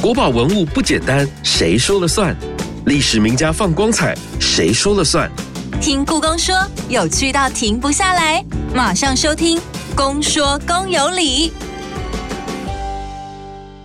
[0.00, 2.34] 国宝文物不简单，谁说了算？
[2.86, 5.30] 历史名家放光彩，谁说了算？
[5.78, 6.56] 听故宫说，
[6.88, 8.42] 有趣到停不下来，
[8.74, 9.58] 马上收听
[9.94, 11.50] 《公说公有理》。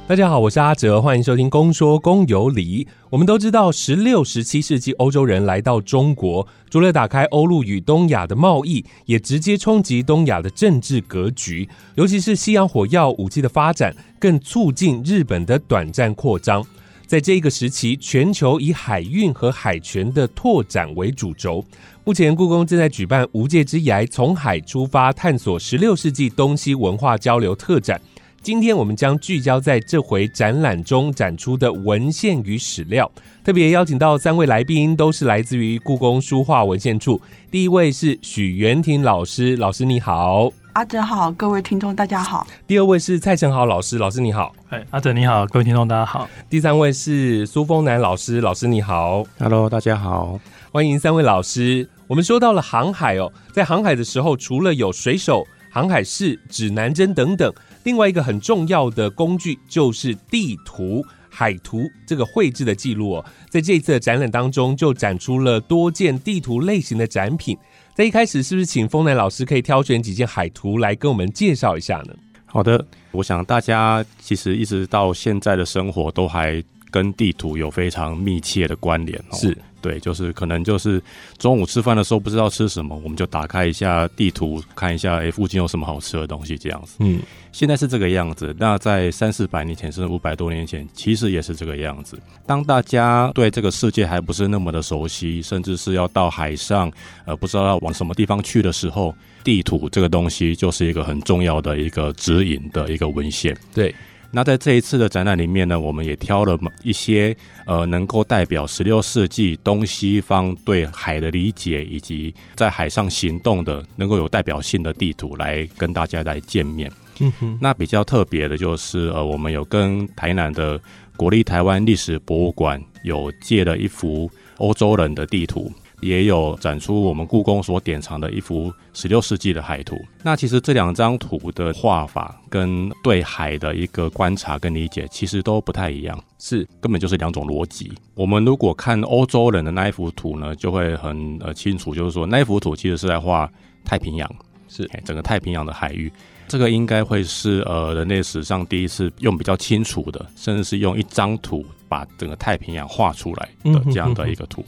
[0.07, 2.86] 大家好，我是阿哲，欢迎收听《公说公有理》。
[3.09, 11.68] 我们都知道，十六、十七世纪欧洲人来到中国，除了打开欧陆与东亚的贸易，也直接冲击东亚的政治格局。
[11.96, 16.64] 尤其是西洋火药武器的发展，更促进日本的短暂扩张。
[17.07, 21.65] 在这个时期，全球以海运和海权的拓展为主轴。
[22.04, 28.00] 目前，故宫正在举办“无界之涯”，从海出发，探索十六世纪东西文化交流特展。
[28.45, 33.11] 今天我们将聚焦在这回展览中展出的文献与史料，
[33.44, 37.19] 特别邀请到三位来宾，都是来自于故宫书画文献处。
[37.49, 42.45] 第一位是许元廷老师，老师你好，阿哲好，各位听众大家好。
[42.67, 46.30] 第二位是蔡成豪老师，老师你好，哎，阿哲你好，各位听众大家好。
[46.47, 50.39] 第三位是苏峰南老师，老师你好，Hello，大家好，
[50.71, 51.89] 欢迎三位老师。
[52.05, 57.52] 我们说到了航海哦，在航海的时候，除了有水手、航海士、指南针等等。
[57.86, 67.55] 另外一个很重要的工具就是地图、海图这个绘制的记录哦，在这一次的展览当中就展出了多件地图类型的展品。
[67.94, 72.14] 在一开始，是不是请丰南老师可以挑选几件海图来跟我们介绍一下呢？
[72.45, 79.38] 好的，我想大家其实一直到现在的生活都还跟地图有非常密切的关联哦。
[79.38, 79.55] 是。
[79.86, 81.00] 对，就是可能就是
[81.38, 86.95] 中午吃饭的时候不知道吃什么，我们就打开一下地图看一下，哎，附近有什么好吃的东西这样子。
[87.02, 88.55] 嗯，现在是这个样子。
[88.58, 92.17] 那在三四百年前，甚至五百多年前，其实也是这个样子。
[92.47, 96.92] 当大家对这个世界还不是那么的熟悉，甚至是要到海上，
[97.25, 103.55] 呃，不知道要往什么地方去的时候，地图这个东西就是一个很重要的一个指引的一个文献。
[103.72, 103.94] 对。
[104.36, 107.33] 那在这一次的展览里面呢，我们也挑了一些
[107.66, 116.92] 呃，能够代表十六世纪东西方对海的理解，以及在海上行动的能够有代表性的地图来跟大家来见面。
[117.21, 120.77] 嗯哼，那比较特别的就是呃，我们有跟台南的
[121.15, 125.71] 国立台湾历史博物馆有借了一幅欧洲人的地图。
[126.02, 129.98] 也有展出我们故宫所典藏的一幅十六世纪的海图。
[130.24, 137.92] 那其实这两张图的画法跟对海的一个观察跟理解，其实都不太一样，是根本就是两种逻辑。
[138.14, 143.50] 我们如果看欧洲人的那一幅图呢，就会很呃清楚，就是说那一幅图其实是在画
[143.84, 144.30] 太平洋，
[144.68, 146.12] 是整个太平洋的海域。
[146.48, 154.64] 这个应该会是呃人类史上第一次用比较清楚的，甚至是用一张图把整个太平洋画出来的这样的一个图。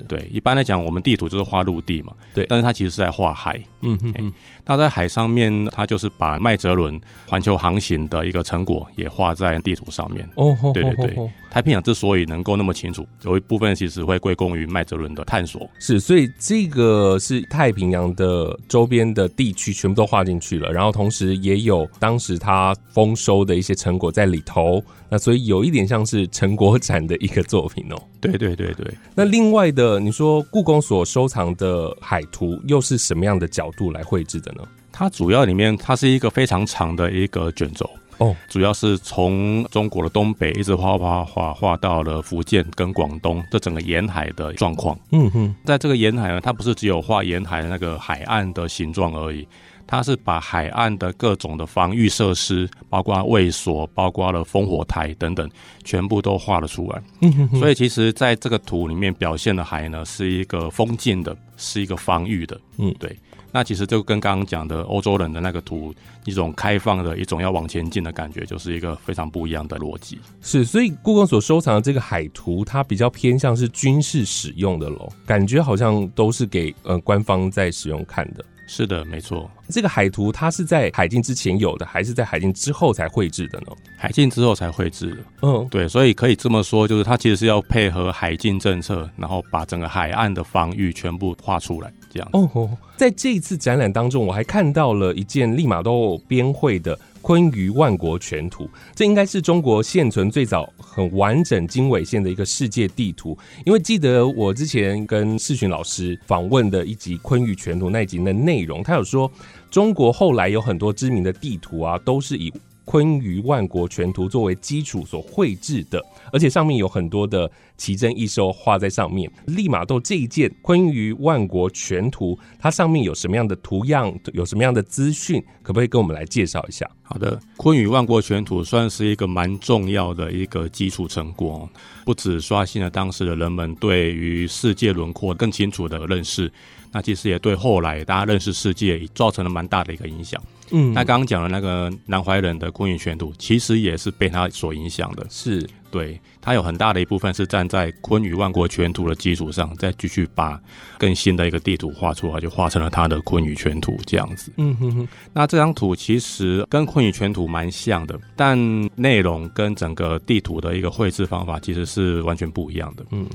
[0.00, 2.12] 对，一般来讲，我们地图就是画陆地嘛。
[2.34, 3.60] 对，但是它其实是在画海。
[3.84, 4.32] 嗯嗯嗯。
[4.64, 10.28] 那在海上面，他就是把麦哲伦环球航行的一个成果也画在地图上面。
[10.36, 11.30] 哦，对对对。
[11.50, 15.70] 太平洋之所以能够那么清楚，有一部分其实会归功于麦哲伦的探索。
[15.78, 24.82] 是，所以这个是太平洋的周边的地区全部都画进去了，然后同时也有当时他丰收的一些成果在里头。
[25.08, 28.02] 那所以有一点像是成果展的一个作品哦。
[28.20, 28.92] 对对对对。
[29.14, 34.62] 那另外的，你说故宫所收藏的海图又是什么样的角度来绘制的呢？
[34.92, 37.88] 它主要里面它是一个非常长的一个卷轴。
[38.18, 44.96] 哦，主要是从中国的东北一直画画画画到了福建跟广东这整个沿海的状况。
[45.10, 49.44] 嗯哼，在这个沿海呢，它不是只有画沿海的那个海岸的形状而已，
[49.84, 55.50] 它是把海岸的各种的防御设施，包括卫所，包括了烽火台等等，
[55.82, 57.02] 全部都画了出来。
[57.20, 62.60] 嗯哼，所以其实在这个图里面表现的海呢，是一个封禁的，是一个防御的。
[62.78, 63.18] 嗯，对。
[63.54, 65.94] 那其实就跟刚刚讲的欧洲人的那个图，
[66.24, 70.18] 一种开放的一种要往前进的感觉，就是一个非常不一样的逻辑。
[70.42, 78.44] 是，所以故宫所收藏的这个海图，它比较偏向是军事使用的喽，感觉好像都是给呃官方在使用看的。
[78.66, 79.48] 是的，没错。
[79.68, 83.66] 这个海图它是在海禁之前有的，还是在海禁之后才绘制的呢？
[83.96, 85.18] 海禁之后才绘制的。
[85.42, 92.28] 嗯，对，所以可以这么说，就是它其实是要配合海禁政策，然后把整个海岸的防御全部画出来，这样。
[92.32, 96.98] 哦，在这一次展览当中，我还看到了一件利玛窦编绘的。
[97.24, 103.34] 坤舆万国全图，这应该是中国现存最早很完整经纬线的一个世界地图。
[103.64, 109.32] 因为记得我之前跟世群老师访问的一集《坤舆全图》那一集的内容，他有说
[109.70, 112.52] 中国后来有很多知名的地图啊，都是以
[112.84, 119.30] 坤舆万国全图作为基础所绘制的，而且上面有很多的奇珍异兽画在上面。
[119.46, 126.88] 利玛窦这一件坤舆万国全图，它上面有什么样的图样，有什么样的资讯，可不可以跟我们来介绍一下？
[127.02, 131.68] 好的，坤舆万国全图算是一个蛮重要的一个基础成果，
[132.04, 136.50] 不止刷新了当时的人们对于世界轮廓更清楚的认识。
[136.92, 140.40] 那其实也对后来大家认识世界造成了蛮大的一个影响。
[140.70, 145.26] 嗯，那刚刚讲的那个南怀仁的坤舆全图，其实也是被他所影响的。
[145.28, 150.60] 是，对他有很大的一部分是站在坤舆万国全图的基础上，再继续把
[150.98, 154.52] 更新的一个地图画出来，就画成了他的坤舆全图这样子。
[154.56, 155.08] 嗯哼哼。
[155.32, 158.58] 那这张图其实跟坤舆全图蛮像的，但
[158.94, 163.04] 内容跟整个地图的一个绘制方法其实是完全不一样的。
[163.10, 163.26] 嗯，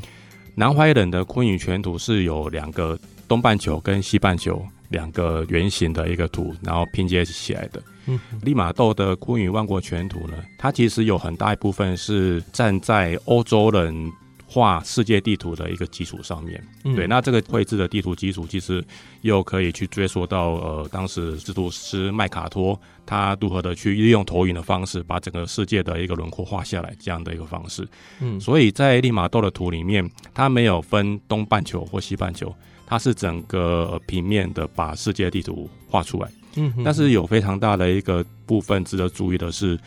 [0.56, 2.98] 南怀仁的坤舆全图是有两个。
[3.30, 4.60] 东半球跟西半球
[4.90, 7.82] 两个圆形的一个图，然后拼接起来的。
[8.08, 14.12] 嗯，利玛窦的《昆舆万国全图》呢，它其实有很大一部分是站在欧洲人
[14.48, 16.60] 画世界地图的一个基础上面。
[16.96, 18.84] 对，那这个绘制的地图基础，其实
[19.22, 27.88] 又可以去追溯到呃，当时制图师麦卡托他如何的去利用投影的方式，把整个世界的一个轮廓画下来这样的一个方式。
[28.22, 32.52] 嗯，所以在利玛窦的图里面，它没有分东半球或西半球。
[32.90, 39.80] 它是整个平面的把世界地图画出来，嗯，但是有非常大的一个部分值得注意的是，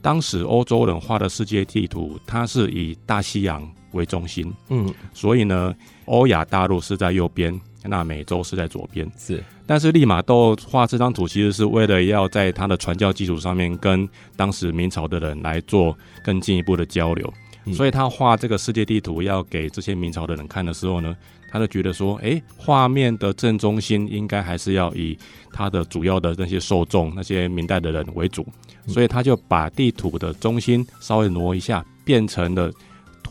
[0.00, 5.74] 当时欧洲人画的世界地图，它是以大西洋为中心，嗯，所以呢，
[6.04, 9.42] 欧亚大陆是在右边，那美洲是在左边，是。
[9.66, 17.34] 但是利玛窦画这张图，其实是为了要在他的传教基础上面，跟当时明朝的人来做更进一步的交流，
[17.72, 21.16] 所以他画这个世界地图要给这些明朝的人看的时候呢。
[21.54, 25.16] 他就觉得说，哎，画面的正中心应该还是要以
[25.52, 28.44] 他的主要的那些受众、那些明代的人为主，
[28.88, 32.72] 所以他就把地图的中心稍微挪一下，变成了。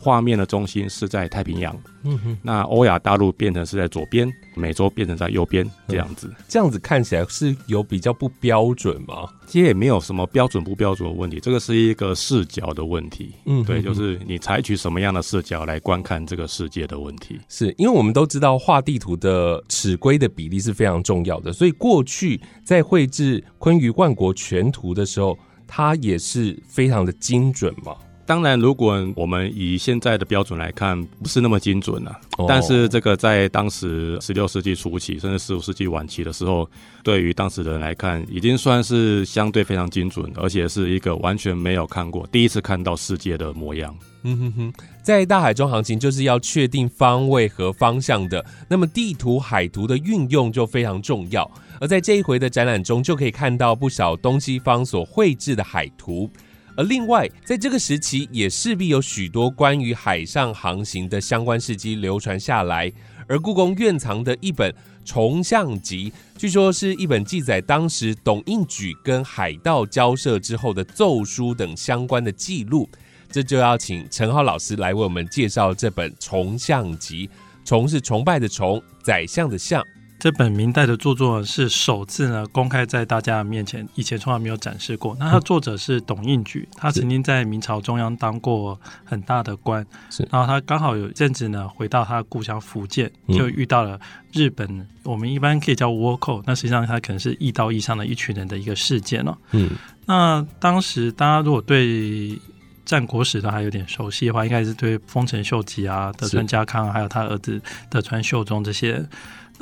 [0.04, 1.74] 画面的中心是在太平洋，
[2.04, 9.30] 嗯哼，那欧亚大陆变成是在左边，美洲变成在右边，这样子，这样子看起来是有比较不标准吗？
[9.48, 17.40] 其实也没有什么标准不标准的问题，这个是一个视角的问题，嗯，对，就是你采取什么样的视角来观看这个世界的问题。
[17.48, 27.96] 是因为我们都知道画地图的尺规的比例是非常重要的，所以过去在绘制坤舆万国全图的时候，它也是非常的精准嘛。
[28.26, 32.16] 当然，如果我们以现在的标准来看，不是那么精准了。
[32.48, 36.70] 但是这个在当时十六世纪初期，甚至十五世纪晚期的时候，
[37.04, 43.94] 对于当时的人来看，已经算是相对非常精准，而且是一个完全没有看过、第一次看到世界的模样。
[44.26, 51.50] 嗯哼哼，在大海中航行就是要确定方位和方向的，那么地图、海图的运用就非常重要。
[51.82, 56.30] 而在这一回的展览中，就可以看到不少东西方所绘制的海图。
[56.76, 62.92] 而另外，在这个时期，也势必有许多关于海上航行的相关事迹流传下来。
[63.28, 64.70] 而故宫院藏的一本
[65.06, 72.90] 《重象集》，据说是一本记载当时董应举跟海盗交涉之后的奏书等相关的记录。
[73.32, 77.28] 这就要请陈浩老师来为我们介绍这本《重象集》。
[77.64, 79.82] 崇是崇拜的崇，宰相的相。
[80.20, 85.14] 这本明代的著作是首次呢公开在大家面前，以前从来没有展示过。
[85.20, 90.26] 那它作者是董应举，他曾经在明朝中央当过很大的官，是。
[90.32, 94.00] 然后他刚好有一阵子呢回到他的故乡福建，就遇到了
[94.32, 99.38] 日本，我们一般可以叫倭寇，那实际上他可能是义道义上的一群人的一个事件哦。
[99.52, 99.72] 嗯。
[100.06, 102.40] 那当时大家如果对
[102.86, 109.06] 战国史都还有点熟悉的话，应该是对丰臣秀吉啊、德川家康，还有他儿子德川秀忠这些。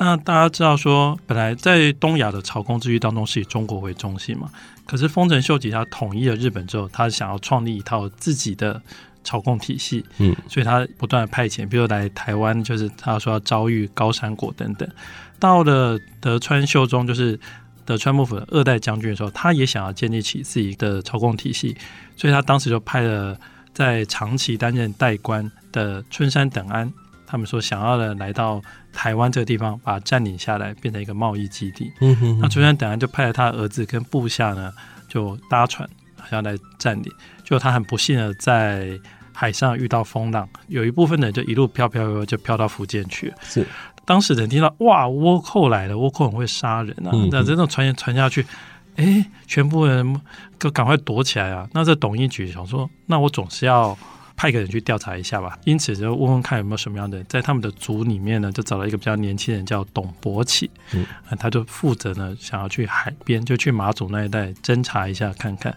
[0.04, 4.50] 那大家知道说，本来在东亚的朝贡之域当中是以中国为中心嘛？
[4.84, 8.82] 可是丰臣秀吉他统一了日本之后，他想要创立一套自己的
[9.22, 14.88] 朝贡体系，嗯，所以他不断的派遣，比如来台湾，就是他说要遭遇高山国等等。
[15.38, 17.38] 到了德川秀忠，就是
[17.84, 21.76] 德川幕府的二代将军的时候，他也想要建立起自己的朝贡体系，
[22.16, 23.38] 所以他当时就派了
[23.72, 26.92] 在长崎担任代官的春山等安。
[27.24, 28.60] 他们说想要的来到
[28.92, 31.90] 台湾这个地方，把它占领下来，变成一个贸易基地。
[32.00, 34.72] 嗯哼，那朱元等下就派了他儿子跟部下呢，
[35.08, 37.10] 就搭船好像来占领。
[37.42, 38.98] 就他很不幸的在
[39.32, 43.34] 海上遇到风浪，有一部分人就一路飘飘飘就飘到福建去了。
[43.42, 43.66] 是，
[44.04, 48.46] 当时人听到哇倭寇来了，倭寇很会杀人啊，那这种传言传下去，
[48.96, 50.20] 哎，全部人
[50.58, 51.68] 都赶快躲起来啊。
[51.72, 53.96] 那这董一举想说，那我总是要。
[54.42, 61.06] 派一个人去调查一下吧，因此就问问看有没有什么样的人，在他们的组里面呢，就找了一个比较年轻人叫董博起，嗯，
[61.38, 65.72] 他就负责呢，想要去海边，就去马祖那一带侦查一下看看，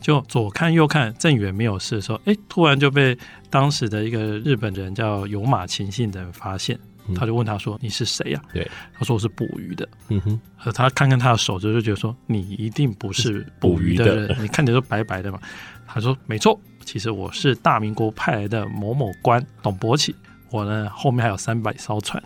[0.00, 3.14] 就左看右看，郑远没有事的时候，哎，突然就被
[3.50, 6.78] 当时的一个日本人叫有马晴信的人发现，
[7.14, 8.66] 他就问他说：“你是谁呀？”对，
[8.98, 15.38] 他说：“我是捕鱼的。”嗯哼，和他看看他的手指，就觉得说：“你一定不是捕鱼的人，你看起来都白白的嘛。”
[15.86, 16.58] 他说：“没错，
[16.90, 20.14] 其实我是大明国派来的某某官董伯起，
[20.50, 22.22] 我呢后面还有三百艘船。”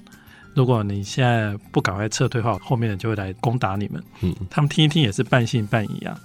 [0.55, 4.01] 如果你现在不赶快撤退的话，后面人就会来攻打你们。
[4.21, 6.17] 嗯，他们听一听也是半信半疑啊，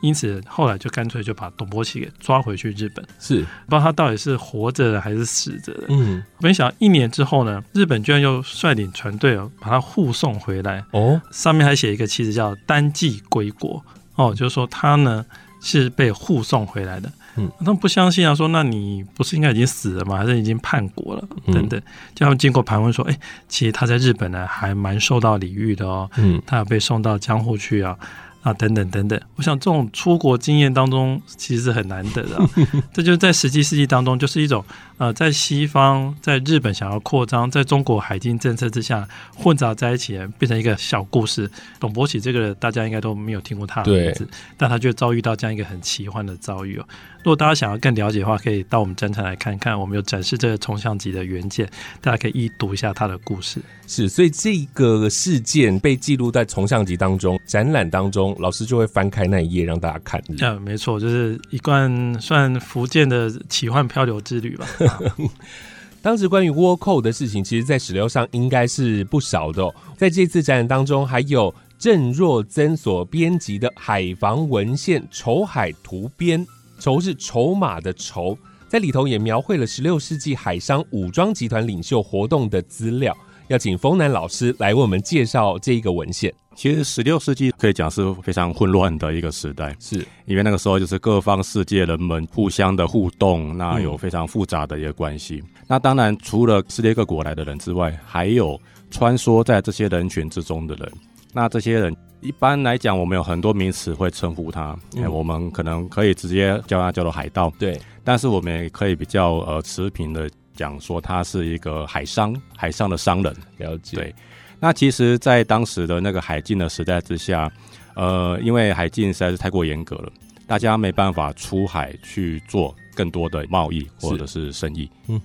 [0.00, 3.04] 因此后来就干脆就把董伯奇给抓回去日本。
[3.18, 5.86] 是，不知道他到底是活着的还是死着的。
[5.90, 10.82] 嗯，没想到一年之后呢，日本居然又率领船队哦，把他护送回来。
[10.92, 13.84] 哦，上面还写一个旗子叫“单骑归国”。
[14.16, 15.26] 哦，就是说他呢
[15.60, 17.12] 是被护送回来的。
[17.36, 20.16] 嗯，他们不相信啊，说那你不是应该已经死了吗？
[20.18, 21.24] 还是已经叛国了？
[21.46, 21.80] 等等，
[22.14, 26.10] 就他们经过盘问说，哎，其实他在日本呢，还蛮受到礼遇的哦。
[26.16, 27.96] 嗯，他有被送到江户去啊。
[28.42, 32.36] 啊，等等等等，我想这种出国经验当中其实是很难得的，
[32.92, 34.64] 这就是在十七世纪当中，就是一种
[35.02, 39.04] 呃，在西方在日本想要扩张，在中国海禁政策之下
[39.34, 41.50] 混杂在一起，变成一个小故事。
[41.80, 46.86] 董伯喜这个大家应该都没有听过他的名字，但他就遭遇到这样一个很奇幻的遭遇哦。
[47.18, 51.68] 如果大家想要更了解的话，可以到我们展场来看看，我们有展示这个冲相机的原件，
[52.00, 53.60] 大家可以一读一下他的故事。
[53.88, 60.22] 是，所以这个事件被记录在冲相机当中，展览当中，老师就会翻开那一页让大家看。
[60.40, 64.66] 嗯，没错，就是一贯算福建的奇幻漂流之旅吧。
[66.02, 69.72] 当时关于倭寇的事情，其实在史料上应该是不少的。
[69.96, 76.44] 在这次展览当中，还有郑若曾所编辑的《海防文献筹海图编》。
[76.80, 83.16] 筹是筹码的筹，在里头也描绘了十六世纪海商武装集团领袖活动的资料。
[83.46, 86.34] 要请丰南老师来为我们介绍这一个文献。
[86.54, 95.42] 其实十六世纪可以讲是非常混乱的一个时代，是因为那个时候就是各方世界人们互相的互动，那有非常复杂的一个关系。
[95.66, 100.92] 那当然除了世界各国来的人之外，还有穿梭在这些人群之中的人。
[101.32, 101.96] 那这些人。
[102.24, 104.78] 一般来讲，我们有很多名词会称呼他，
[105.10, 107.76] 我们可能可以直接叫他叫做海盗，对。
[108.04, 113.36] 但是我们也可以比较呃持平的讲说，他是一个海商，海上的商人。
[113.56, 113.96] 了解。
[113.96, 114.14] 对。
[114.62, 117.50] 那其实，在当时的那个海禁的时代之下，
[117.96, 120.12] 呃，因为海禁实在是太过严格了，
[120.46, 124.88] 大家没办法出海去做更多的贸易或者是生意。
[125.08, 125.20] 嗯。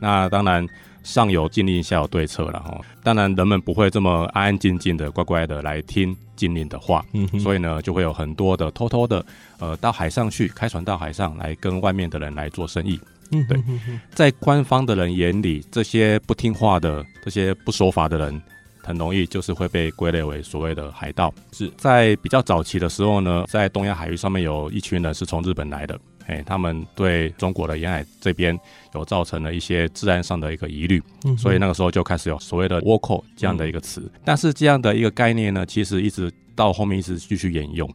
[0.00, 0.66] 那当然。
[1.02, 2.78] 上有禁令，下有对策了哈。
[3.02, 7.02] 当然，人们不会这么安安静静的、乖乖的来听禁令的话，
[7.42, 9.24] 所以呢，就会有很多的偷偷的，
[9.60, 13.00] 呃，到海上去开船到海上来跟外面的人来做生意。
[13.30, 13.58] 嗯，对，
[14.14, 18.42] 在官方的人眼里，这些不听话的、这些不守法的人，
[18.90, 21.32] 很容易就是会被归类为所谓的海盗。
[21.52, 25.98] 是在比较早期的时候呢，在东亚海域上面有一群人是从日本来的。
[26.26, 28.56] 哎，他们对中国的沿海这边
[28.94, 31.02] 有造成了一些治安上的一个疑虑，
[31.36, 34.08] 所以那个时候就开始有所谓的倭寇这样的一个词。
[34.24, 37.88] 但是这样的一个概念呢，其实一直到后面一直继续沿用。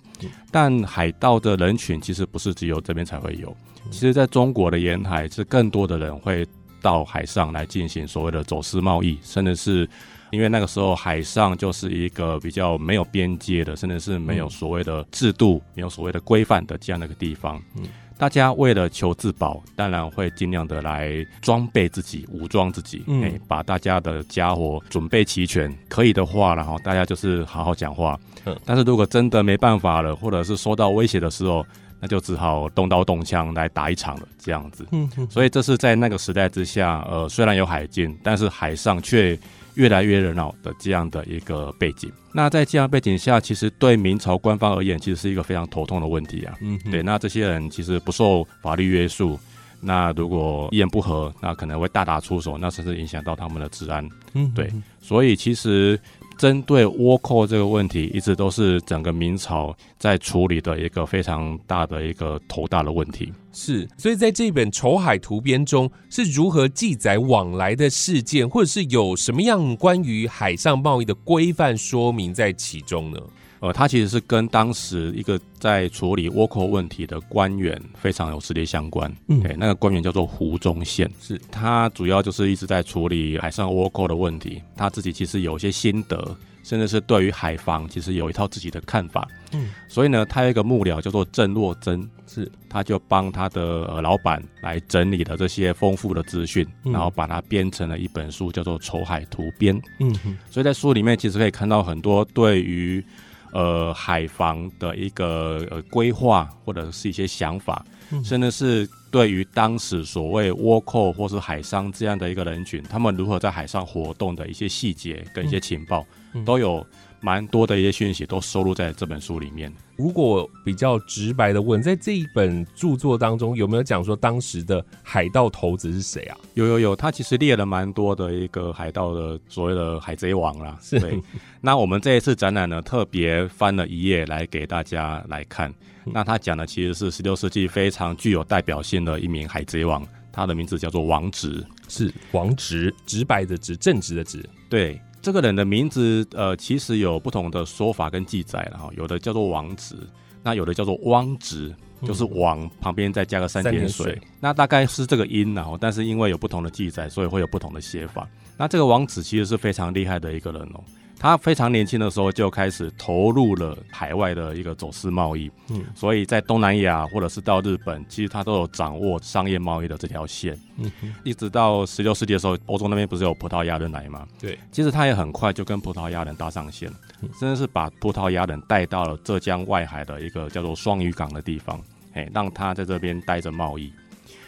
[0.52, 3.56] 但海盗的人群其实不是只有这边才会有，
[3.90, 6.46] 其实在中国的沿海是更多的人会
[6.86, 9.90] 到海上来进行所谓的走私贸易，甚至是
[10.30, 17.60] 因为那个时候海上就是一个比较没有边界的，甚至是没有所谓的制度、没有所谓的规范的这样的一个地方。
[17.76, 17.84] 嗯
[18.18, 21.12] 大家为了求自保，当然会尽量的来
[21.42, 25.70] 装备自己、武装自己，哎，把大家的家伙准备齐全。
[25.90, 28.18] 可以的话，然后大家就是好好讲话。
[28.46, 31.66] 嗯，但是如果真的没办法了，或者是受到威胁的时候，
[32.06, 34.28] 那就只好动刀动枪来打一场了。
[34.38, 39.38] 这样子，嗯，所以这是在那个时代之下，呃，虽然有海禁，但是海上却。
[39.76, 46.56] 越来越热闹的这样的一个背景，那在这样背景下，其实对明朝官方而言，其实是一个非常头痛的问题啊。
[46.62, 49.38] 嗯，对，那这些人其实不受法律约束，
[49.82, 54.08] 那如果一言不合，那可能会大打出手，那甚至影响到他们的治安。
[54.34, 54.72] 嗯，对，
[55.02, 56.00] 所以其实。
[56.38, 63.32] 针对倭寇这个问题，一直都是整个明朝在处理的一个非常大的一个头大的问题。
[63.52, 73.20] 是，所以在这本《筹海图编》中，是如何记载往来的事件，或者是有什么样关于海上贸易的规范说明在其中呢？
[73.66, 79.12] 呃，他其实是跟当时一个在处理倭寇问题的官员非常有直接相关。
[79.28, 84.62] 嗯，对，那个官员叫做胡宗宪，是他主要就是一直在处理海上倭寇的问题。
[84.78, 89.28] 他自己其实有一些心得，甚至是对于海防其实有一套自己的看法。
[89.52, 99.76] 嗯，所以呢，他有一个幕僚叫做郑若珍，是他就帮他的老板来整理了这些丰富的资讯，然后把它编成了一本书，叫做《筹海图编》。
[100.00, 103.04] 嗯，所以在书里面其实可以看到很多对于
[103.52, 107.86] 呃海防的一个呃规划或者是一些想法，
[108.24, 116.06] 甚至是对于当时所谓倭寇或是海商这样的一个人群，他们如何在海上活动的一些细节跟一些情报，
[116.46, 116.86] 都有。
[117.22, 119.72] 蛮多的一些讯息都收录在这本书里面。
[119.96, 126.38] 如果比较直白的问，在这一本著作当中，有没有讲说当时的海盗头子是谁啊？
[126.54, 130.78] 有有有，他其实列了蛮多的一个海盗的所谓的海贼王啦。
[130.90, 131.18] 对。
[131.62, 135.74] 那我们这一次展览呢，特别翻了一页来给大家来看。
[136.04, 144.48] 那他讲的其实是十六世纪非常具有代表性的一名海贼王，他的名字叫做王直，是王直，直白的直，正直的直。
[144.70, 145.00] 对。
[145.26, 148.92] 这个人的名字，呃，其实有不同的说法跟记载了哈。
[148.96, 149.96] 有的叫做王直，
[150.44, 158.30] 那有的叫做汪直，就是王旁边再加个三点水，那大概是这个音然后，但是因为有不同的记载，所以会有不同的写法。
[158.56, 160.84] 那这个王子其实是非常厉害的一个人哦。
[161.18, 170.92] 他非常年轻的时候就开始投入了海外的一个走私贸易，嗯，所以在东南亚或者是到日本，其实他都有掌握商业贸易的这条线，嗯，
[171.24, 174.28] 一直到十六世纪的时候，欧洲那边不是有葡萄牙人来吗？
[174.40, 176.92] 对，其实他也很快就跟葡萄牙人搭上线，
[177.40, 181.82] 真的是把葡萄牙人带到了浙江外海的一个叫做双屿港的地方，
[182.14, 183.92] 哎，让他在这边待着贸易。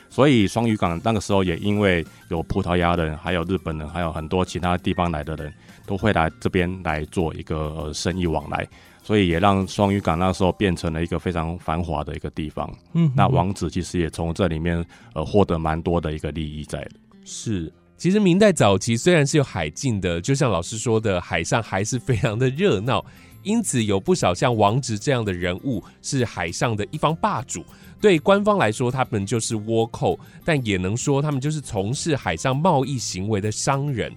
[0.10, 5.54] 所以双屿港那个时候也因为有葡萄牙人、还有日本人、还有很多其他地方来的人。
[5.88, 8.68] 都会来这边来做一个生意往来，
[9.02, 12.70] 所以也让双屿港那时候变成了一个非常繁华的一个地方。
[12.92, 16.92] 嗯，那王子其实也从这里面呃获得蛮多的一个利益在的。
[17.24, 23.06] 是，其实明代早期虽然是有海禁的，就像老师说的，海上还是非常的热闹，
[23.48, 27.64] 因此有不少像王直这样的人物是海上的一方霸主。
[28.02, 34.12] 对官方来说，他们就是倭寇，但也能说他们就是从事海上贸易行为的商人。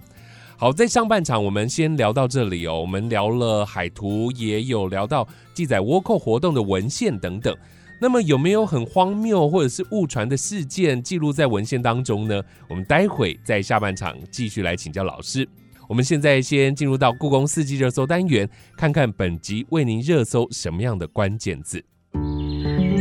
[0.58, 2.80] 好，在上半场我们先聊到这里哦。
[2.80, 7.56] 我们聊了海图，也有聊到记载倭寇活动的文献等等。
[8.02, 12.42] 那么有没有很荒谬或者是误传的事件记录在文献当中呢？
[12.68, 15.48] 我们待会在下半场继续来请教老师。
[15.90, 21.84] 我们现在先进入到故宫四季热搜单元，看看本集为您热搜什么样的关键字。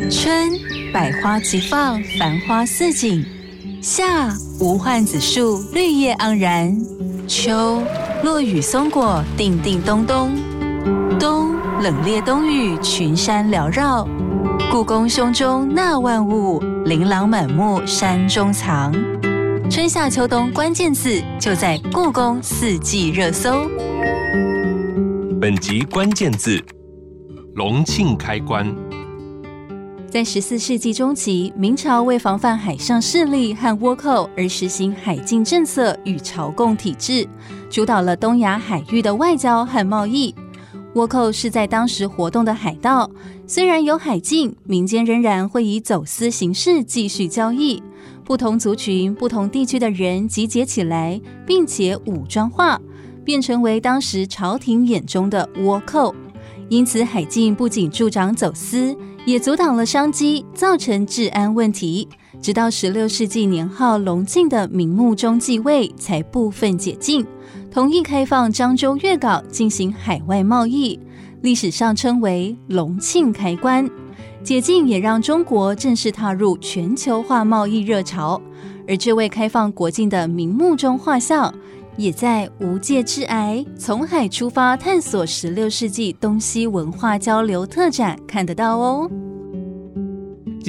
[0.09, 0.49] 春，
[0.91, 3.23] 百花齐放，繁花似锦；
[3.79, 6.75] 夏，无患子树，绿叶盎然。
[7.27, 7.83] 秋
[8.23, 10.31] 落雨松果叮叮咚咚，
[11.19, 14.07] 冬冷冽冬雨群山缭绕，
[14.71, 18.91] 故宫胸中纳万物，琳琅满目山中藏。
[19.69, 23.69] 春夏秋冬关键字就在故宫四季热搜。
[25.39, 26.59] 本集关键字：
[27.53, 28.75] 隆庆开关。
[30.09, 37.29] 在十四世纪中期，明朝为防范海上势力和倭寇而实行海禁政策与朝贡体制，
[37.69, 40.33] 主导了东亚海域的外交和贸易。
[40.95, 43.07] 倭寇是在当时活动的海盗，
[43.45, 47.83] 虽然有海禁，民间仍然会以走私形式继续交易。
[48.29, 52.79] 不同族群、不同地区的人集结起来，并且武装化，
[53.25, 56.13] 便成为当时朝廷眼中的倭寇。
[56.69, 58.95] 因此，海禁不仅助长走私。
[59.25, 62.07] 也阻挡了商机，造成治安问题。
[62.39, 67.25] 直到十六世纪年号隆庆的明穆宗继位，才部分解禁，
[67.71, 70.99] 同意开放漳州、粤港进行海外贸易，
[71.41, 73.89] 历史上称为隆庆开关。
[74.49, 78.41] 解禁也让中国正式踏入全球化贸易热潮。
[78.87, 81.53] 而这位开放国境的明目中画像，
[81.97, 89.07] 也在无界之癌从海出发探索十六世纪东西文化交流特展看得到哦。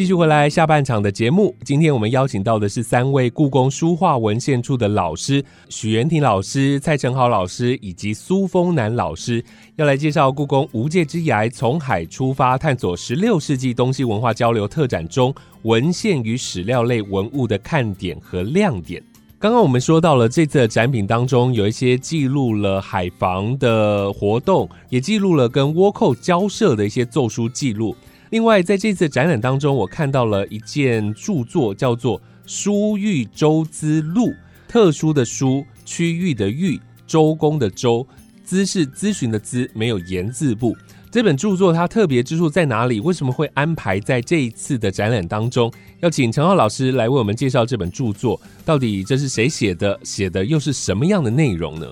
[0.00, 9.44] 继续回来下半场的节目，今天我们邀请到的是三位故宫书画文献处的老师：许元廷老师、蔡成豪老师以及苏峰南老师，
[9.76, 15.34] 要来介绍故宫无界之涯从海出发探索十六世纪东西文化交流特展中
[15.64, 19.02] 文献与史料类文物的看点和亮点。
[19.38, 27.94] 刚刚我们说到了这次的展品当中，有一些记录了海防的活动，也记录了跟倭寇交涉的一些奏书记录。
[28.30, 34.28] 另外，在这次展览当中，我看到了一件著作，叫做《书域周资录》，
[34.68, 38.06] 特殊的书，区域的域，周公的周，
[38.44, 40.76] 资是咨询的咨，没有言字部。
[41.10, 43.00] 这本著作它特别之处在哪里？
[43.00, 45.72] 为什么会安排在这一次的展览当中？
[45.98, 49.98] 要请陈浩老师来为我们介绍这本著作，到底这是谁写的？
[50.04, 51.86] 写的又是什么样的内容呢？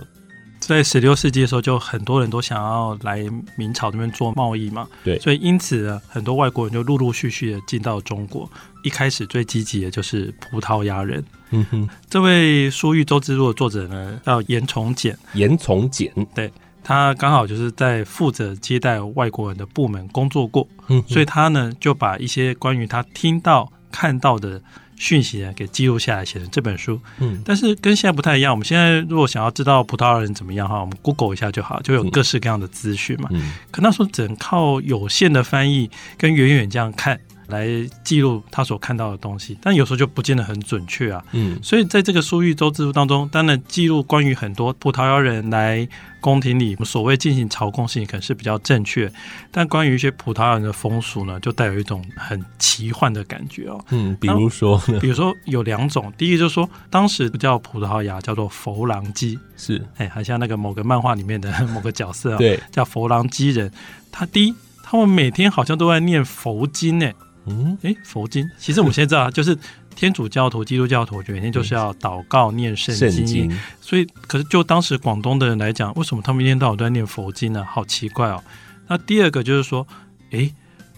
[0.68, 3.24] 在十六世纪的时候，就很多人都想要来
[3.56, 8.46] 明朝这边做贸易嘛，对，所以因此呢，很多外国人就陆陆续续的进到中国。
[8.82, 11.24] 一开始最积极的就是葡萄牙人。
[11.52, 15.18] 嗯哼，这位《书玉周之路》的作者呢，叫严从简。
[15.32, 16.52] 严从简，对。
[16.84, 24.60] 他刚好就是在负责接待外国人的部门工作过，嗯，所以他呢就把一些关于他听到看到的
[24.98, 27.00] 讯息呢给记录下来，写成这本书。
[27.18, 28.52] 嗯，但是跟现在不太一样。
[28.52, 33.28] 我们现在如果想要知道葡萄牙人怎么样哈，我们 Google 一下就好，就有各式各样的资讯嘛。
[33.32, 37.20] 嗯，可那时候只能靠有限的翻译跟远远这样看。
[37.48, 37.68] 来
[38.04, 41.24] 记录他所看到的东西，但有时候就不见得很准确啊。
[41.32, 45.86] 嗯，所以在这个苏玉州制度当中，当然记录关于很多葡萄牙人来
[46.20, 49.10] 宫廷里所谓进行朝贡事情，可能是比较正确。
[49.50, 53.84] 但关于一些葡萄牙人的风俗呢，就带有一种很奇幻的感觉哦。
[53.90, 63.70] 嗯，比如说，比如说有两种，第一个就是说，当时叫葡萄牙叫做佛朗基，是哎，好像那个某个漫画里面的 某个角色啊，对，叫佛朗基人。
[64.10, 67.10] 他第一，他们每天好像都在念佛经呢。
[67.48, 69.56] 嗯，哎，佛经，其实我们现在知道，就是
[69.96, 73.50] 天主教徒、基督教徒，每天就是要祷告、念圣经。
[73.80, 77.64] 所以，可是就当时广东的人来讲，为什么他们一天到晚都在念佛经呢？
[77.64, 78.42] 好奇怪哦。
[78.86, 79.86] 那第二个就是说，
[80.30, 80.54] 诶，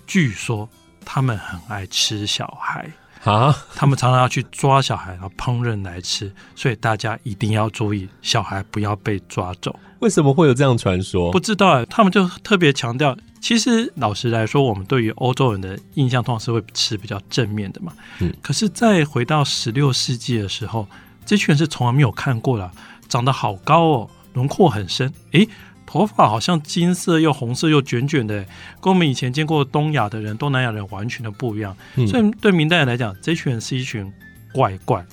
[0.07, 0.69] 据说
[1.05, 2.91] 他们很爱吃小孩
[3.25, 6.33] 啊，他们常常要去抓小孩，然后烹饪来吃。
[6.55, 9.79] 所以大家一定要注意，小孩不要被抓走。
[10.01, 11.31] 为什么会有这样传说？
[11.31, 13.17] 不知道，他们就特别强调。
[13.41, 17.93] 其实老实来说，我们对于欧洲人的印象通常是会持比较正面的嘛。
[18.21, 18.33] 嗯。
[18.43, 20.87] 可是再回到十六世纪的时候，
[21.25, 22.71] 这群人是从来没有看过的，
[23.09, 25.49] 长得好高哦，轮廓很深，诶，
[25.87, 28.45] 头发好像金色又红色又卷卷的，
[28.81, 31.75] 跟我们以前见过东亚的人、东南亚人完全的不一样。
[32.07, 34.13] 所以对明代人来讲，这群人是一群
[34.53, 35.05] 怪怪、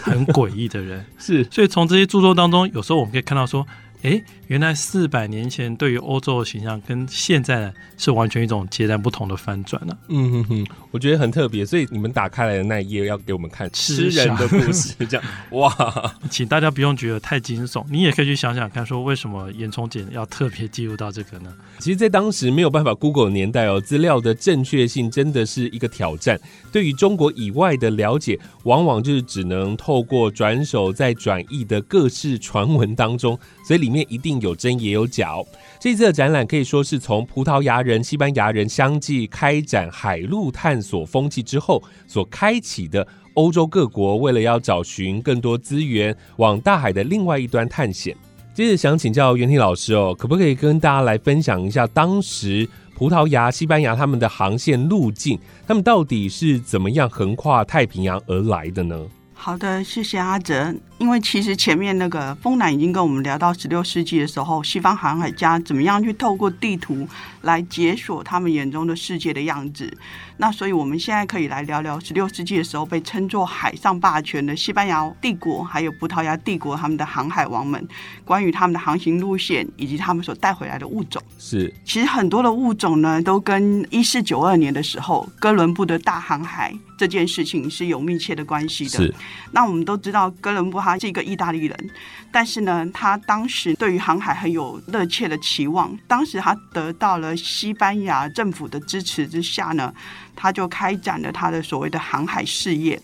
[0.00, 1.04] 很诡异的人。
[1.18, 1.42] 是。
[1.50, 3.66] 所以从这些著作当中，有时候我们可以看到说。
[4.04, 9.96] 哎，原来四百年前对于欧洲的形象跟现在呢是完全一种截然不同的翻转了。
[10.08, 15.74] 嗯哼哼，我觉得很特别，所以你们打开来的那一页要给我们看吃人的故事，这样哇，
[16.28, 21.50] 请大家不用觉得太惊悚，你也可以去想想看，说为什么严崇简要特别记录到这个呢？
[21.78, 26.38] 其实，在当时没有办法 Google 年代哦，资料的正确性真的是一个挑战。
[26.70, 33.94] 对于中国以外的了解，往往就是只能透过转手再转译的各式传闻当中，所以里。
[33.94, 35.32] 面一定有真也有假。
[35.78, 48.16] 这次的展览可以说是从葡萄牙人、西班牙人相继开展海陆探索风气之后所开启的欧洲各国为了要找寻更多资源，往大海的另外一端探险。
[48.52, 59.00] 接着想请教袁婷老师哦，可不可以跟大家来分享一下当时葡萄牙、西班牙他们的航线路径，他们到底是怎么样横跨太平洋而来的呢？
[59.36, 60.74] 好的，谢谢阿哲。
[60.98, 67.06] 因为其实前面那个风南已经跟我们聊到十六世纪的时候，西方航海家怎么样去透过地图
[67.42, 69.92] 来解锁他们眼中的世界的样子。
[70.36, 77.86] 那所以我们现在可以来聊聊十六世纪的时候被称作海上霸权的西班牙帝国，还有葡萄牙帝国他们的航海王们，
[78.24, 81.22] 关于他们的航行路线以及他们所带回来的物种。
[81.38, 88.90] 是，其实很多的物种呢，都跟一四九二年的时候哥伦布的大航海这件事情是有密切的关系的。
[88.90, 89.14] 是，
[89.52, 91.90] 那我们都知道哥伦布他是一个意大利人，
[92.30, 95.96] 但是呢，他当时对于航海很有热切的期望。
[96.06, 99.92] 当时他得到了西班牙政府的支持之下呢。
[100.36, 103.00] 他就开展了他的所谓的航海事业。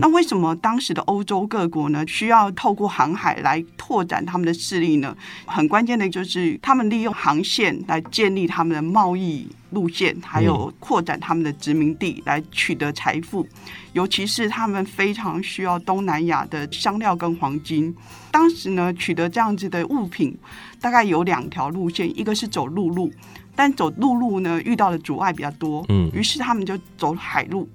[0.00, 5.16] 那为什么当时的欧洲各国呢，需要透过航海来拓展他们的势力呢？
[5.44, 13.46] 很关键的就是他们利用航线来建立他们的贸易路线，还有扩展他们的殖民地来取得财富。
[13.92, 17.94] 尤其是他们非常需要东南亚的香料跟黄金。
[18.30, 20.36] 当时呢，取得这样子的物品，
[20.78, 23.10] 大概有两条路线，一个是走陆路。
[23.56, 27.68] 但走陆路呢，遇到的阻碍比较多，嗯，于是他们就走海路。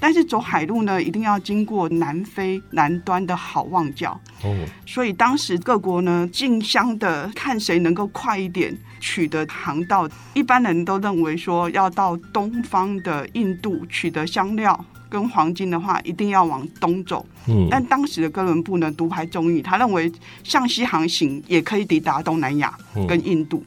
[0.00, 10.06] 但是走海路呢，一定要经过南非南端的好望角，哦，所以当时各国呢竞相的看谁能够快一点取得航道。
[10.34, 17.24] 一般人都认为说，要到东方的印度取得香料跟黄金的话，一定要往东走。
[17.48, 22.76] 嗯，但当时的哥伦布呢独排众议，他认为向西航行也可以抵达东南亚
[23.08, 23.64] 跟印度。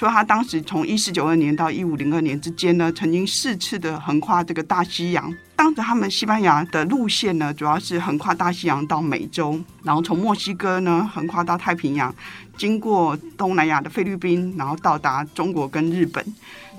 [0.00, 5.30] 说他当时从一四九二年到一五零二年之间呢，曾经四次的横跨这个大西洋。
[5.54, 12.14] 当时他们西班牙的路线呢，主要是横跨大西洋到美洲，然后从墨西哥呢横跨到太平洋，
[12.56, 16.24] 经过东南亚的菲律宾，然后到达中国跟日本。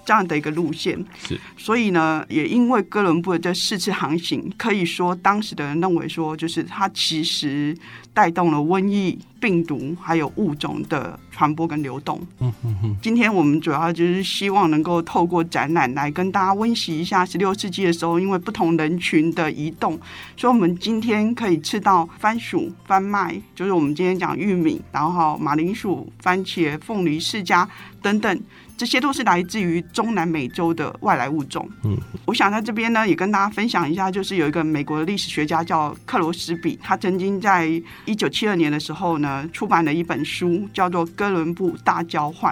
[0.06, 0.98] 这样的一个路线。
[1.18, 7.76] 是，所以呢，也因为哥伦布的这四次航行，可以说当时的人认为说，就是他其实
[8.14, 12.20] 带动了瘟疫、病毒还有物种的传播跟流动。
[12.40, 12.98] 嗯嗯嗯。
[13.02, 20.00] 今天我们主要就是希望能够透过展览来跟大家温习一下十六世纪的时候，因为不同人群的移动，
[20.36, 27.68] 所以我们今天可以吃到番薯、番麦，就是我们今天讲玉米，然后马铃薯、番茄、凤梨、释迦
[28.02, 28.42] 等等。
[28.82, 31.70] 这些都是来自于中南美洲的外来物种。
[31.84, 37.68] 嗯，我想在这边呢，也跟大家分享一下，就是有一个美国的历史学家叫克罗斯比，他曾经在
[38.06, 42.52] 一九七二年的时候呢，出版了一本书，叫做《哥伦布大交换》。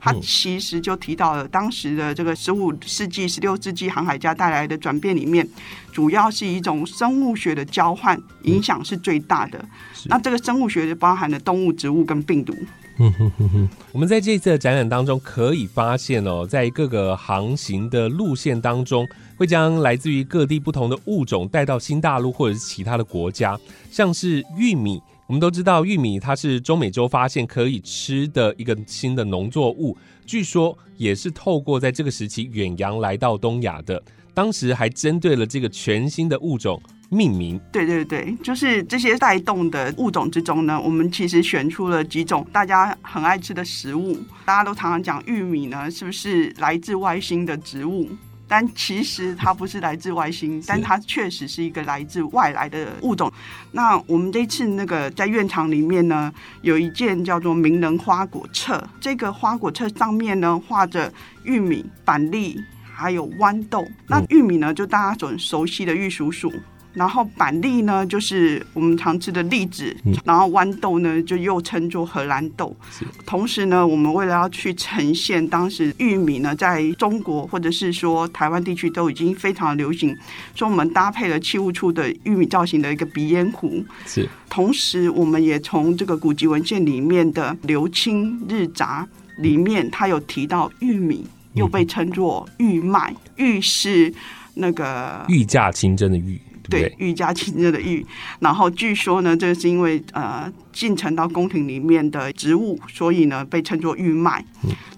[0.00, 5.46] 他其实就提到了当时的这个十五世纪、十六世纪航海家带来的转变里面，
[5.92, 9.62] 主要是一种生物学的交换，影响是最大的。
[10.06, 12.56] 那这个生物学就包含了动物、植物跟病毒。
[12.98, 19.06] 嗯哼哼哼，我们在这次的展览当中可以发现哦，在各个航行的路线当中，
[19.36, 23.58] 会将来自于各地不同的物种带到新大陆或者是其他的国家，
[23.90, 36.80] 像是玉米，我们都知道玉米它是中美洲发现可以吃的一个新的农作物，据说也是透过在这个时期远洋来到东亚的，当时还针对了这个全新的物种。
[37.08, 44.18] 命名对对对，就是这些带动的物种之中呢，我们其实选出了几种大家很爱吃的食物。
[44.44, 48.08] 大家都常常讲玉米呢，是不是来自外星的植物？
[48.48, 53.32] 但其实它不是来自外星，但它确实是一个来自外来的物种。
[53.72, 63.84] 那我们这次那个在院场里面呢，有一件叫做名人花果册，这个花果册上面呢画着玉米、板栗还有豌豆。
[64.06, 66.52] 那玉米呢，就大家所熟悉的玉蜀黍。
[66.96, 72.74] 然后板栗呢，就是我们常吃的栗子，然后豌豆呢，就又称作荷兰豆。
[73.26, 80.16] 同时呢，我们为了要去呈现当时玉米呢，在中国或者是说台湾地区都已经非常流行，
[80.54, 83.84] 所以我们搭配了器物处的玉米造型的一个鼻烟壶。
[84.06, 84.26] 是。
[84.48, 89.06] 同时，我们也从这个古籍文献里面的《刘清日杂》
[89.42, 94.10] 里面，它有提到玉米又被称作玉麦，玉是
[94.54, 96.40] 那个御驾亲征的御。
[96.68, 98.06] 对，愈加亲热的愈，
[98.40, 100.52] 然后据说呢，这是因为呃。
[100.76, 104.44] 进城到宫廷里面的植物，所以呢被称作玉麦。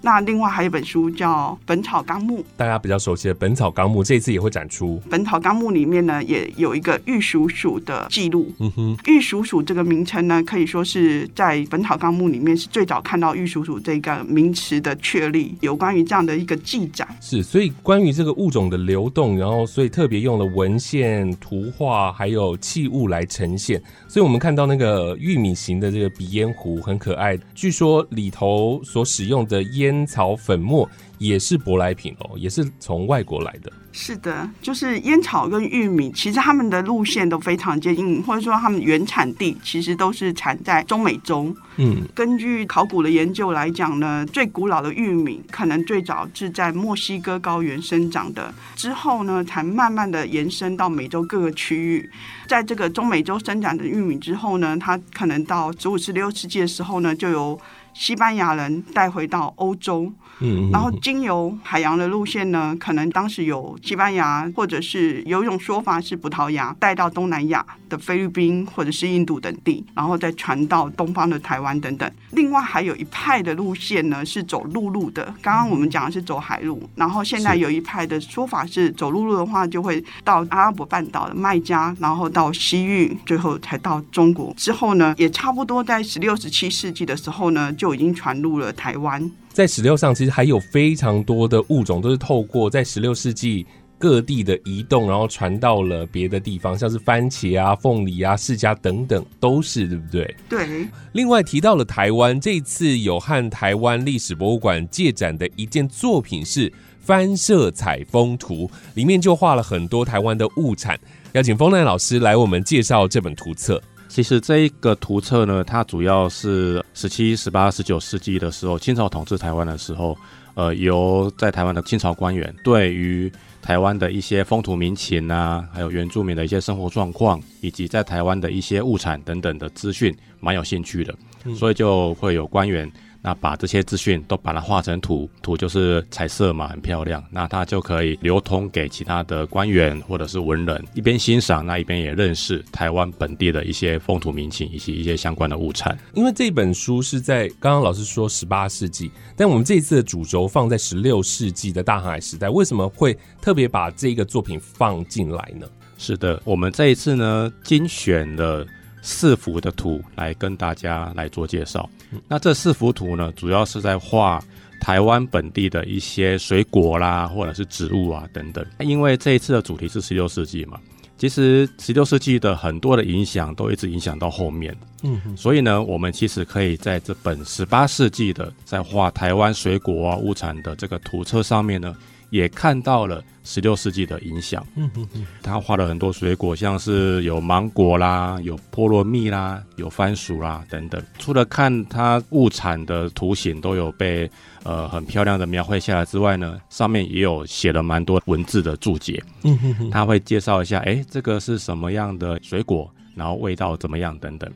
[0.01, 5.01] 那另外还有一本书叫《本草纲目》，大家比较熟悉的《本草纲目》，这次也会展出。
[5.09, 8.51] 《本草纲目》里面呢也有一个玉蜀黍的记录。
[8.59, 17.07] 嗯哼，玉蜀黍这个名称呢，可以说是在《本草纲目》里面是最早看到玉蜀黍这个名词的确立，有关于这样的一个记载。
[17.21, 23.81] 是，所以关于这个物种的流动，然后所以特别用了文献、图画还有器物来呈现。
[24.09, 25.55] 所以我们看到那个玉米。
[25.69, 33.71] 型的这个鼻烟壶很可爱，据说里头所使用的烟草粉末也是舶来品哦，也是从外国来的。
[33.91, 41.53] 是的，就是烟草跟玉米，其实他们的路线都非常接近，或者说他们原产地其实都是产在中美洲。
[41.77, 52.09] 嗯，根据考古的研究来讲呢，最古老的玉米可能最早是在墨西哥高原生长的，之后呢才慢慢的延伸到美洲各个区域。
[52.47, 57.59] 在这个中美洲生长的玉米之后呢，它可能到十五、十六世纪的时候呢，就由
[57.93, 60.11] 西班牙人带回到欧洲。
[60.41, 72.09] 嗯，然后经由海洋的路线呢，可能当时有西班牙，或者是有一种说法是葡萄牙带到东南亚的菲律宾或者是印度等地，然后再传到东方的台湾等等。
[72.31, 84.53] 另外还有一派的路线呢是走陆路的，刚刚我们讲的是走海路，然后现在有一派的说法是走陆路的话，就会到阿拉伯半岛的麦加，然后到西域，最后才到中国。
[84.55, 89.31] 之后呢，也差不多在十六、十七世纪的时候呢，就已经传入了台湾。
[89.53, 93.65] 在史料上，其实还有非常多的物种都是透过在十六世纪
[93.97, 100.35] 各地的移动，然后传到了别的地方，像是番茄啊、凤梨啊、释迦等等，都是对不对？
[100.49, 100.87] 对。
[101.13, 110.99] 另外提到了台湾，这次有和台湾历史博物馆借展的一件作品是翻摄采风图，里面就画了很多台湾的物产。
[111.33, 113.81] 邀请风奈老师来我们介绍这本图册。
[114.09, 120.17] 其实这一个图册呢，它主要是十七、十八、十九世纪的时候，清朝统治台湾的时候，
[120.55, 131.15] 呃，由在台湾的清朝官员对于台湾的一些风土民情啊，还有原住民的一些生活状况，以及在台湾的一些物产等等的资讯，蛮有兴趣的，
[131.55, 137.23] 所以就会有官员那把这些资讯都把它画成图，图就是彩色嘛，很漂亮。
[137.29, 145.97] 那它就可以流通给其他的官员或者是文人，一边欣赏，那一边也认识台湾本地的一些风土民情以及一些相关的物产。
[146.13, 155.67] 因为这本书是在刚刚老师说十八世纪，但我们这一次的主轴放在十六世纪的大航海时代，为什么会特别把这个作品放进来呢？
[155.97, 158.65] 是的，我们这一次呢精选了。
[159.01, 161.89] 四幅的图来跟大家来做介绍。
[162.27, 164.43] 那这四幅图呢，主要是在画
[164.79, 168.65] 台湾本地的一些水果啦，或者是植物啊等等。
[168.79, 170.79] 因为这一次的主题是十六世纪嘛，
[171.17, 174.75] 其实十六世纪的很多的影响都一直影响到后面。
[175.03, 181.95] 嗯，所以呢，我们其实可以在这本十八世纪的在画台湾水果啊物产的这个图册上面呢。
[182.29, 184.65] 也看到了十六世纪的影响。
[184.75, 191.01] 嗯嗯嗯，他画了很多水果，像是有芒果啦，有菠萝蜜啦，有番薯啦等等。
[191.17, 194.29] 除了看它物产的图形都有被
[194.63, 199.21] 呃很漂亮的描绘下来之外呢，上面也有写了蛮多文字的注解。
[199.43, 204.49] 嗯哼哼，他会介绍一下，哎，这个是什么样的水果，然后味道怎么样等等。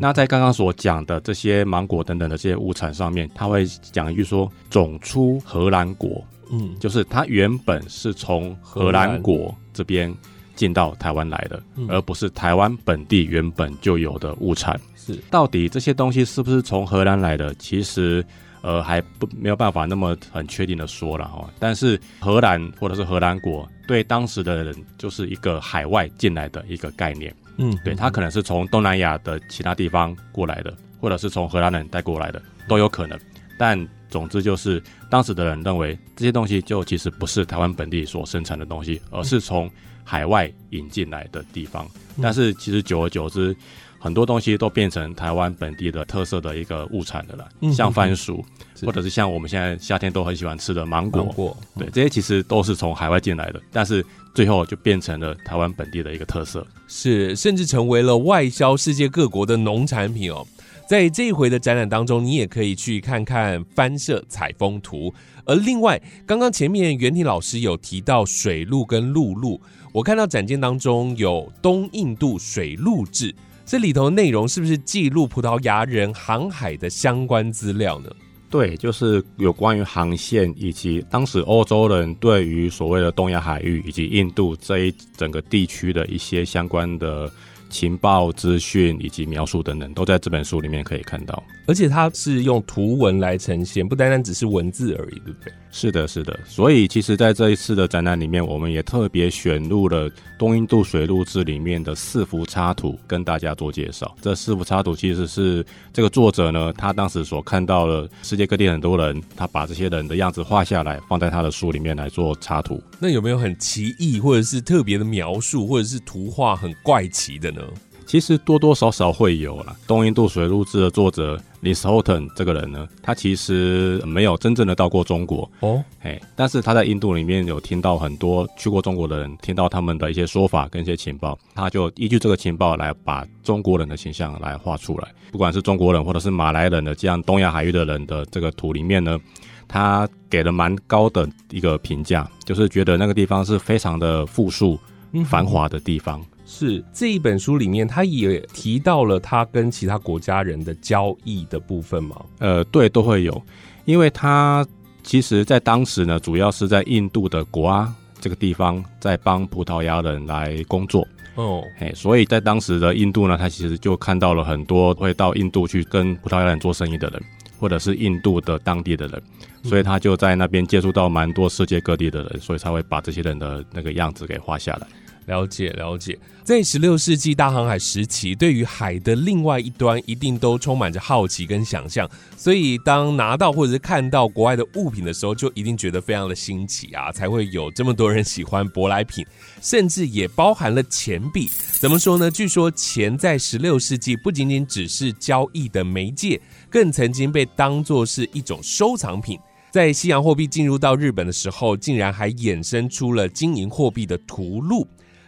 [0.00, 6.24] 那在刚刚所讲的这些芒果等等的这些物产上面，他会讲一句说，种出荷兰果。
[6.50, 10.14] 嗯，就是它原本是从荷兰国这边
[10.54, 14.80] 进到台湾来的，而不是台湾本地原本就有的物产。
[14.96, 17.54] 是，到底这些东西是不是从荷兰来的？
[17.54, 18.24] 其实，
[18.62, 21.48] 呃，还不没有办法那么很确定的说了哈。
[21.58, 27.34] 但是荷兰或者是荷兰国对当时的人就是一个海外进来的一个概念。
[27.58, 33.18] 嗯，对，他可能是从东南亚的其他地方过来的，或者是从荷兰人带过来的，都有可能。
[33.58, 33.78] 但
[34.16, 39.70] 总之就是，当时的人认为这些东西就其实不是台湾本地所生产的东西，而是从
[40.04, 41.86] 海外引进来的地方。
[42.22, 43.54] 但是其实久而久之，
[43.98, 48.42] 很多东西都变成台湾本地的特色的一个物产的了，像番薯，
[48.86, 54.02] 或者是像我们现在夏天都很喜欢吃的芒果，对，这些其实都是从海外进来的，但是
[54.34, 60.46] 最后就变成了台湾本地的一个特色，是甚至成为了外销世界各国的农产品哦。
[60.88, 65.12] 在这一回的展览当中，你也可以去看看翻摄采风图。
[65.44, 69.60] 而另外，刚刚前面袁婷老师有提到水路跟陆路，
[69.92, 78.10] 我看到展件当中有东印度水路志，这里头内容是不是记录葡萄牙人航海的相关资料呢？
[78.48, 87.28] 对，就是有关于航线以及当时欧洲人对于所谓的东亚海域以及印度这一整个地区的一些相关的。
[87.76, 91.42] 情报资讯以及描述等等，都在这本书里面可以看到。
[91.66, 95.52] 而且它是用图文来呈现，不单单只是文字而已，对不对？
[95.78, 96.40] 是的，是的。
[96.46, 104.16] 所以其实，在这一次的展览里面，我们也特别选入了东印度水路志里面的四幅插图，跟大家做介绍。
[104.22, 105.62] 这四幅插图其实是
[105.92, 112.82] 这个作者呢，他当时所看到了世界各地很多人，他把这些人的样子画下来，放在他的书里面来做插图。
[112.98, 117.60] 那有没有很奇异，或者是特别的描述，或者是图画很怪奇的呢？
[118.06, 119.76] 其实多多少少会有啦。
[119.84, 135.08] 东印度水路志的作者 Lis Houghton 这个人呢，他其实没有真正的到过中国哦，哎，但是他在印度里面有听到很多去过中国的人，听到他们的一些说法跟一些情报，他就依据这个情报来把中国人的形象来画出来。
[135.32, 139.18] 不管是中国人或者是马来人的这样东亚海域的人的这个图里面呢，
[139.66, 144.78] 他给了蛮高的一个评价，就是觉得那个地方是非常的富庶、
[145.24, 146.24] 繁华的地方。
[146.46, 152.24] 是这一本书里面，他也提到了他跟其他国家人的交易的部分吗？
[152.38, 153.42] 呃，对，都会有，
[153.84, 154.64] 因为他
[155.02, 161.06] 其实在当时呢，主要是在印度的国阿这个地方在帮葡萄牙人来工作。
[161.34, 167.20] 哦，哎，所以在当时的印度呢，他其实就看到了很多会到印度去跟葡萄牙人做生意的人，
[167.58, 169.22] 或者是印度的当地的人，
[169.62, 174.86] 所以他就在那边接触到蛮多世界各地的人，所以才会把这些人的那个样子给画下来。
[175.26, 182.08] 了解了解，在十六世纪大航海时期，对于海的另外一端，一定都充满着好奇跟想象。
[182.36, 189.26] 所以，当拿到或者是看到国外的物品的时候，就一定觉得非常的新奇啊，才会有这么多人喜欢舶来品，
[189.60, 191.50] 甚至也包含了钱币。
[191.72, 192.30] 怎么说呢？
[192.30, 199.38] 据说钱在十六世纪不仅仅只是交易的媒介，更曾经被当作是一种收藏品。
[199.72, 204.86] 在西洋货币进入到日本的时候，竟然还衍生出了金银货币的图录。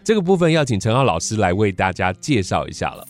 [0.08, 3.06] 这个部分要请陈浩老师来为大家介绍一下了。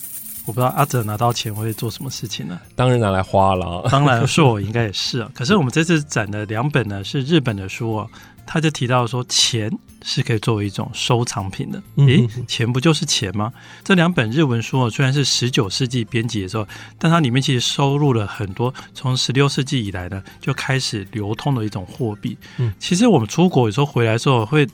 [0.46, 2.58] 我不知道阿哲拿到钱会做什么事情呢？
[2.74, 3.88] 当然拿来花了。
[3.88, 5.30] 当然，是我应该也是啊。
[5.32, 8.08] 可是我们这次展的两本呢是日本的书啊，
[8.44, 9.70] 他就提到说，钱
[10.02, 11.82] 是可以作为一种收藏品的。
[11.96, 13.52] 诶，钱不就是钱吗？
[13.84, 16.66] 这两本日文书哦虽然是十九世纪编辑的时候，
[16.98, 22.36] 但它里面其实收录了很多从十六世纪以来呢就开始流通的一种货币。
[22.58, 24.66] 嗯，其实我们出国有时候回来的时候会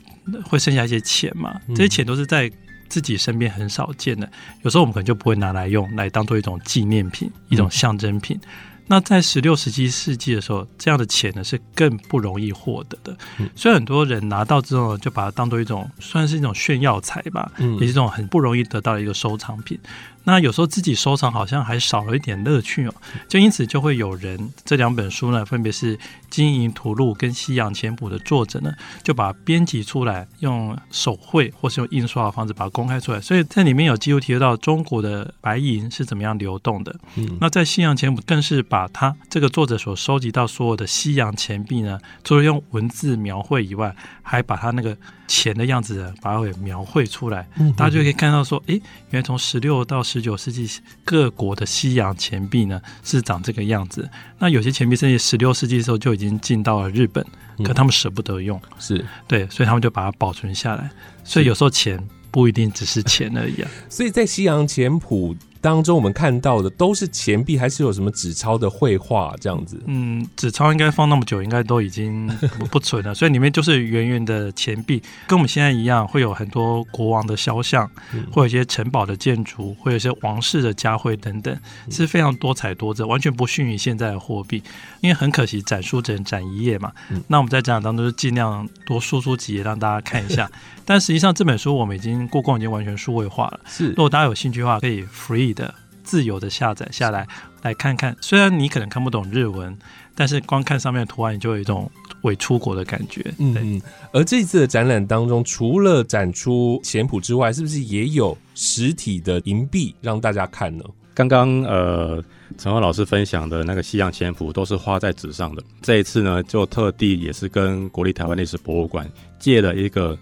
[0.43, 2.51] 会剩下一些钱嘛，这些钱都是在
[2.87, 4.29] 自己身边很少见的，
[4.61, 8.39] 有时候我们可能就不会拿来用来当做一种纪念品、一种象征品。
[8.87, 13.17] 那在十六、十七世纪的时候，这样的钱呢是更不容易获得的。
[13.55, 19.79] 所以很多人拿到之后，就把它当做一种，算是一种炫耀财吧，也是一种很不容易得到的一个收藏品。
[20.27, 22.93] 那有时候自己收藏好像还少了一点乐趣哦，
[23.27, 25.95] 就因此就会有人这两本书呢，分别是
[26.31, 28.73] 《金银图录》跟《西洋钱谱》的作者呢，
[29.03, 33.21] 就把编辑出来，用手绘或是用印刷的方式把它公开出来。
[33.21, 36.95] 所以在里面有记录提到中国的白银是怎么样流动的。
[37.17, 44.95] 嗯，那在《西洋钱谱》更是把他这个作者所收集到所有的西洋钱币呢，除了用文字描绘以外，还把他那个。
[45.27, 50.69] 钱的样子，把它给描绘出来，大家就可以看到说，哎，原来从十六到十九世纪
[51.03, 54.07] 各国的西洋钱币呢是长这个样子。
[54.37, 57.25] 那有些钱币甚至十六世纪的时候就已经进到了日本，
[57.63, 60.87] 可他们舍不得用，是对，所以他们就把它保存下来。
[61.23, 61.99] 所以有时候钱
[62.29, 63.71] 不一定只是钱而已啊。
[63.89, 65.35] 所以在西洋钱谱。
[65.65, 69.81] 当中我们看到的都是钱币，还是有什么纸钞的绘画这样子？
[69.87, 72.27] 嗯，纸钞应该放那么久，应该都已经
[72.69, 73.15] 不存了。
[73.15, 77.89] 所以里面就是圆圆的钱币，跟我们现在一样，会有很多国王的肖像，
[78.31, 81.57] 会有一些城堡的建筑，会有一些王室的家徽等等，
[81.89, 84.61] 是非常多彩多姿，完全不逊于现在的货币。
[85.01, 86.91] 因为很可惜，展书只能展一页嘛。
[87.27, 90.47] 那我们在展览当中就尽量多输出几页让大家看一下。
[90.87, 93.59] 但实际上这本书我们已经故宫已经完全数位化了。
[93.65, 97.27] 是，如果大家有兴趣的话，可以 free 的自由的下载下来
[97.63, 98.15] 来看看。
[98.21, 99.75] 虽然你可能看不懂日文，
[100.13, 101.89] 但是光看上面的图案，你就有一种
[102.21, 103.33] 伪出国的感觉。
[103.39, 103.81] 嗯，
[104.11, 110.83] 而这次的展览当中，除了展出钱谱之外，是不是也有实体的银币让大家看呢？
[111.15, 112.23] 刚刚呃，
[112.57, 115.63] 陈浩老师分享的那个西洋钱谱都是画在纸上的。
[115.81, 120.15] 这一次呢，就特地也是跟国立台湾历史博物馆借了一个。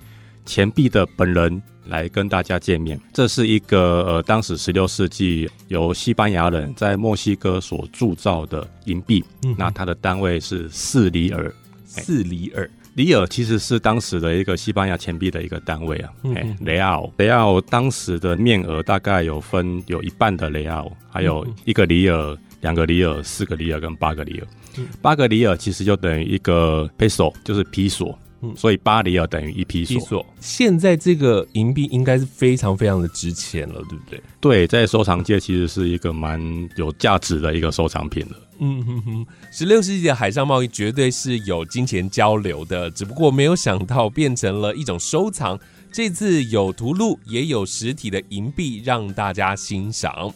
[0.45, 2.99] 钱币的本人来跟大家见面。
[3.11, 9.23] 这是一个呃，当时十六世纪由西班牙人在墨西哥所铸造的银币。
[9.43, 11.53] 嗯，那它的单位是四里尔。
[11.85, 16.11] 四里尔，里尔其实是当时的一个西班牙钱币的一个单位啊。
[16.35, 24.47] 哎，雷奥，雷奥当时的面额大概有分有一半的雷奥，还有一个里尔、两个里尔、四个里尔跟八个里尔。
[25.03, 28.17] 八个里尔其实就等于一个 peso，就是皮索。
[28.55, 30.25] 所以八里尔等于一批索。
[30.39, 34.21] 现在这个银币应该是非常非常的值钱了，对不对？
[34.41, 36.41] 对，在收藏界其实是一个蛮
[36.77, 38.37] 有价值的一个收藏品了。
[38.59, 45.59] 嗯哼哼，十六世纪的海上贸易绝对是有金钱交流的，只不过没有想到变成了一种收藏。
[45.91, 50.33] 这次有图录，也有实体的银币让大家欣赏。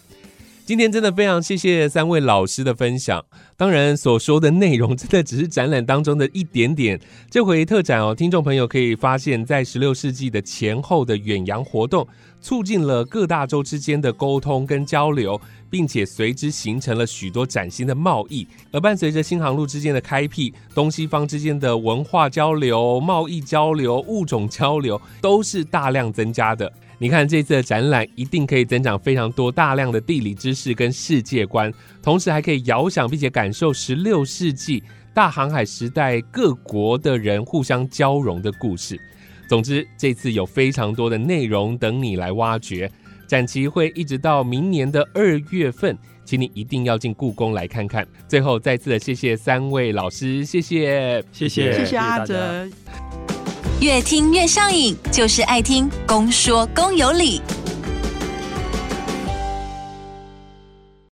[0.67, 3.23] 今天真的非常谢谢三位老师的分享。
[3.55, 6.99] 当然，所说的内容真的只是展览当中的一点点。
[7.31, 12.05] 这回特展哦，听众朋友可以发现，在十六世纪的前后的远洋活动，
[12.41, 15.39] 促进了各大洲之间的沟通跟交流，
[15.69, 18.45] 并且随之形成了许多崭新的贸易。
[18.73, 26.69] 而伴随着新航路之间的开辟，东西方之间的文化交流、贸易交流、物种交流，都是大量增加的。
[26.99, 31.71] 你看这次的展览，一定可以增长非常多大量的地理知识跟世界观，
[32.01, 34.81] 同时还可以遥想并且感受十六世纪
[35.13, 38.99] 大航海时代各国的人互相交融的故事。
[39.47, 42.91] 总之，这次有非常多的内容等你来挖掘。
[43.27, 48.07] 展期会一直到明年的二月份，请你一定要进故宫来看看。
[48.27, 52.67] 最后，再次的谢谢三位老师，谢谢，谢谢，谢谢阿哲。
[53.79, 57.39] 越听越上瘾，就是爱听公说公有理。